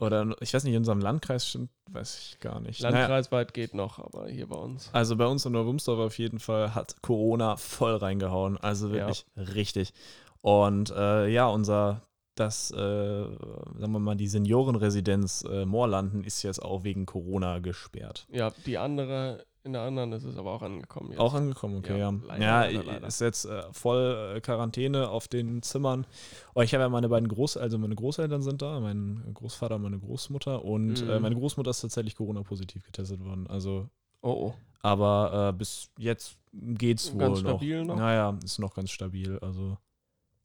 [0.00, 2.82] oder ich weiß nicht, in unserem Landkreis stimmt, weiß ich gar nicht.
[2.82, 4.90] Naja, Landkreisweit geht noch, aber hier bei uns.
[4.92, 8.56] Also bei uns in Neumünster auf jeden Fall hat Corona voll reingehauen.
[8.58, 9.92] Also wirklich richtig.
[10.40, 12.02] Und äh, ja, unser,
[12.34, 18.26] das, äh, sagen wir mal, die Seniorenresidenz äh, Moorlanden ist jetzt auch wegen Corona gesperrt.
[18.30, 21.18] Ja, die andere, in der anderen ist es aber auch angekommen jetzt.
[21.20, 22.66] Auch angekommen, okay, Ja, ja.
[22.68, 26.06] ja, leider, ist jetzt äh, voll äh, Quarantäne auf den Zimmern.
[26.54, 29.82] Oh, ich habe ja meine beiden Groß, also meine Großeltern sind da, mein Großvater und
[29.82, 30.64] meine Großmutter.
[30.64, 31.10] Und Mhm.
[31.10, 33.46] äh, meine Großmutter ist tatsächlich Corona-positiv getestet worden.
[33.48, 33.88] Also
[34.22, 34.54] oh, oh.
[34.82, 37.50] Aber äh, bis jetzt geht's wohl Ganz noch.
[37.58, 37.96] stabil noch?
[37.96, 39.38] Naja, ist noch ganz stabil.
[39.40, 39.76] Also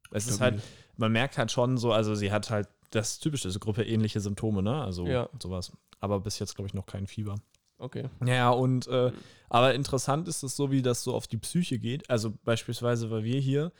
[0.09, 0.59] es ist Stabil.
[0.59, 0.63] halt,
[0.97, 4.61] man merkt halt schon so, also sie hat halt das typische, diese Gruppe ähnliche Symptome,
[4.61, 4.81] ne?
[4.81, 5.29] Also Ja.
[5.41, 5.71] sowas.
[5.99, 7.35] Aber bis jetzt, glaube ich, noch kein Fieber.
[7.81, 8.09] Okay.
[8.25, 9.11] Ja, und äh,
[9.49, 12.09] aber interessant ist es so, wie das so auf die Psyche geht.
[12.09, 13.71] Also beispielsweise, weil wir hier,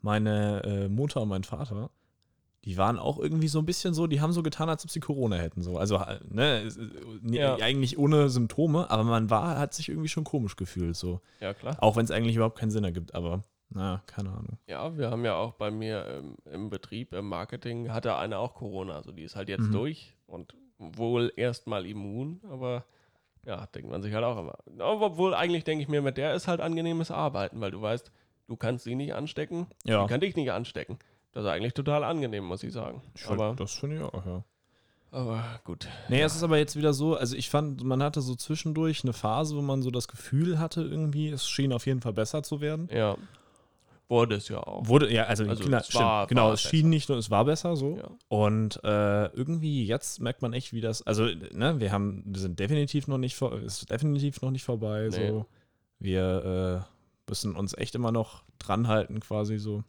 [0.00, 1.90] meine äh, Mutter und mein Vater,
[2.64, 5.00] die waren auch irgendwie so ein bisschen so, die haben so getan, als ob sie
[5.00, 5.62] Corona hätten.
[5.62, 5.78] So.
[5.78, 6.62] Also, äh, ne,
[7.26, 7.56] äh, Ja.
[7.56, 10.96] eigentlich ohne Symptome, aber man war, hat sich irgendwie schon komisch gefühlt.
[10.96, 11.20] So.
[11.40, 11.76] Ja, klar.
[11.80, 14.58] Auch wenn es eigentlich überhaupt keinen Sinn ergibt, aber na, keine Ahnung.
[14.66, 18.54] Ja, wir haben ja auch bei mir ähm, im Betrieb, im Marketing, hatte eine auch
[18.54, 18.94] Corona.
[18.96, 19.72] Also die ist halt jetzt Mhm.
[19.72, 22.84] durch und wohl erstmal immun, aber
[23.46, 24.58] ja, denkt man sich halt auch immer.
[24.80, 28.10] Obwohl eigentlich denke ich mir, mit der ist halt angenehmes Arbeiten, weil du weißt,
[28.48, 30.98] du kannst sie nicht anstecken, Ja, die kann dich nicht anstecken.
[31.32, 33.02] Das ist eigentlich total angenehm, muss ich sagen.
[33.14, 34.44] ich find, Aber, das finde ich auch, ja.
[35.10, 35.88] aber gut.
[36.08, 39.12] Nee, es ist aber jetzt wieder so, also ich fand, man hatte so zwischendurch eine
[39.12, 42.60] Phase, wo man so das Gefühl hatte, irgendwie, es schien auf jeden Fall besser zu
[42.60, 42.88] werden.
[42.92, 43.16] Ja.
[44.08, 44.86] Wurde es ja auch.
[44.86, 46.68] Wurde, ja, also, Also klar, es war- genau, war es besser.
[46.76, 47.96] schien nicht nur, es war besser so.
[47.96, 48.10] Ja.
[48.28, 52.58] Und äh, irgendwie jetzt merkt man echt, wie das, also, ne, wir haben, wir sind
[52.60, 55.28] definitiv noch nicht, vor, ist definitiv noch nicht vorbei, Nee.
[55.28, 55.46] so.
[55.98, 59.84] Wir äh, müssen uns echt immer noch dran halten, quasi so.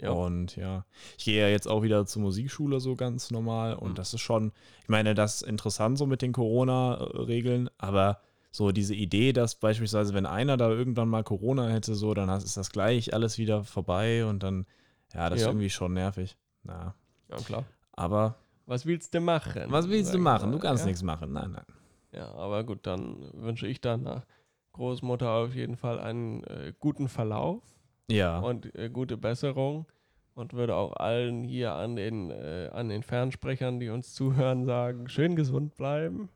[0.00, 0.10] Ja.
[0.12, 0.84] Und ja,
[1.18, 3.94] ich gehe ja jetzt auch wieder zur Musikschule so ganz normal und Mhm.
[3.96, 4.52] das ist schon,
[4.82, 10.14] ich meine, das ist interessant so mit den Corona-Regeln, aber so diese Idee, dass beispielsweise,
[10.14, 14.24] wenn einer da irgendwann mal Corona hätte, so, dann ist das gleich alles wieder vorbei
[14.24, 14.66] und dann,
[15.14, 15.50] ja, das ist Ja.
[15.50, 16.36] irgendwie schon nervig.
[16.62, 16.94] Na,
[17.30, 17.64] ja, klar.
[17.92, 19.64] aber Was willst du machen?
[19.68, 20.52] was willst du machen?
[20.52, 20.88] Du kannst ja?
[20.88, 21.32] nichts machen.
[21.32, 21.64] Nein, nein.
[22.12, 24.24] Ja, aber gut, dann wünsche ich deiner
[24.72, 27.62] Großmutter auf jeden Fall einen äh, guten Verlauf
[28.10, 28.38] Ja.
[28.40, 29.86] und äh, gute Besserung
[30.34, 35.08] und würde auch allen hier an den, äh, an den Fernsprechern, die uns zuhören, sagen,
[35.08, 36.28] schön gesund bleiben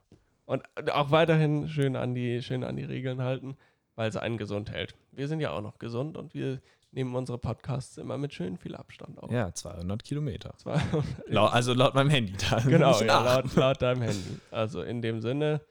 [0.53, 3.57] und äh, auch weiterhin schön an die, schön an die Regeln halten,
[3.95, 4.95] weil es einen gesund hält.
[5.11, 6.61] Wir sind ja auch noch gesund und wir
[6.91, 9.31] nehmen unsere Podcasts immer mit schön viel Abstand auf.
[9.33, 10.53] ja, 200 Kilometer.
[10.59, 10.83] Zwar,
[11.27, 12.35] Lau also laut meinem Handy.
[12.51, 14.39] Da Genau, ja, laut, laut deinem Handy.
[14.51, 15.63] Also in dem Sinne,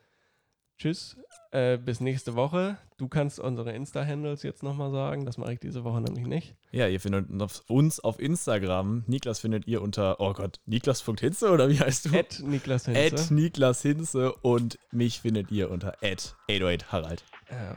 [0.81, 1.15] tschüss,
[1.51, 2.77] äh, bis nächste Woche.
[2.97, 6.55] Du kannst unsere Insta-Handles jetzt nochmal sagen, das mache ich diese Woche nämlich nicht.
[6.71, 7.29] Ja, ihr findet
[7.67, 9.03] uns auf Instagram.
[9.07, 12.17] Niklas findet ihr unter, oh Gott, Niklas.hinze oder wie heißt du?
[12.17, 13.15] Ed Niklas Hinze.
[13.15, 17.23] At Niklas Hinze und mich findet ihr unter at 808 Harald.
[17.49, 17.75] Ja,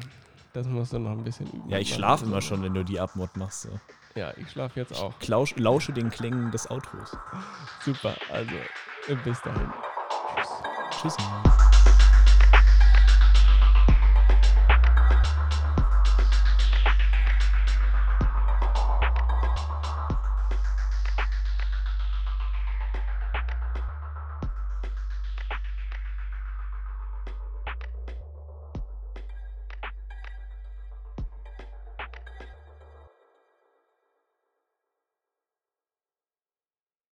[0.52, 1.68] das musst du noch ein bisschen üben.
[1.68, 3.62] Ja, ich schlafe immer schon, wenn du die Abmod machst.
[3.62, 3.68] So.
[4.14, 5.18] Ja, ich schlafe jetzt auch.
[5.18, 7.16] Klausch, lausche den Klängen des Autos.
[7.84, 8.52] Super, also
[9.24, 9.70] bis dahin.
[10.90, 11.16] Tschüss.
[11.16, 11.73] Tschüss.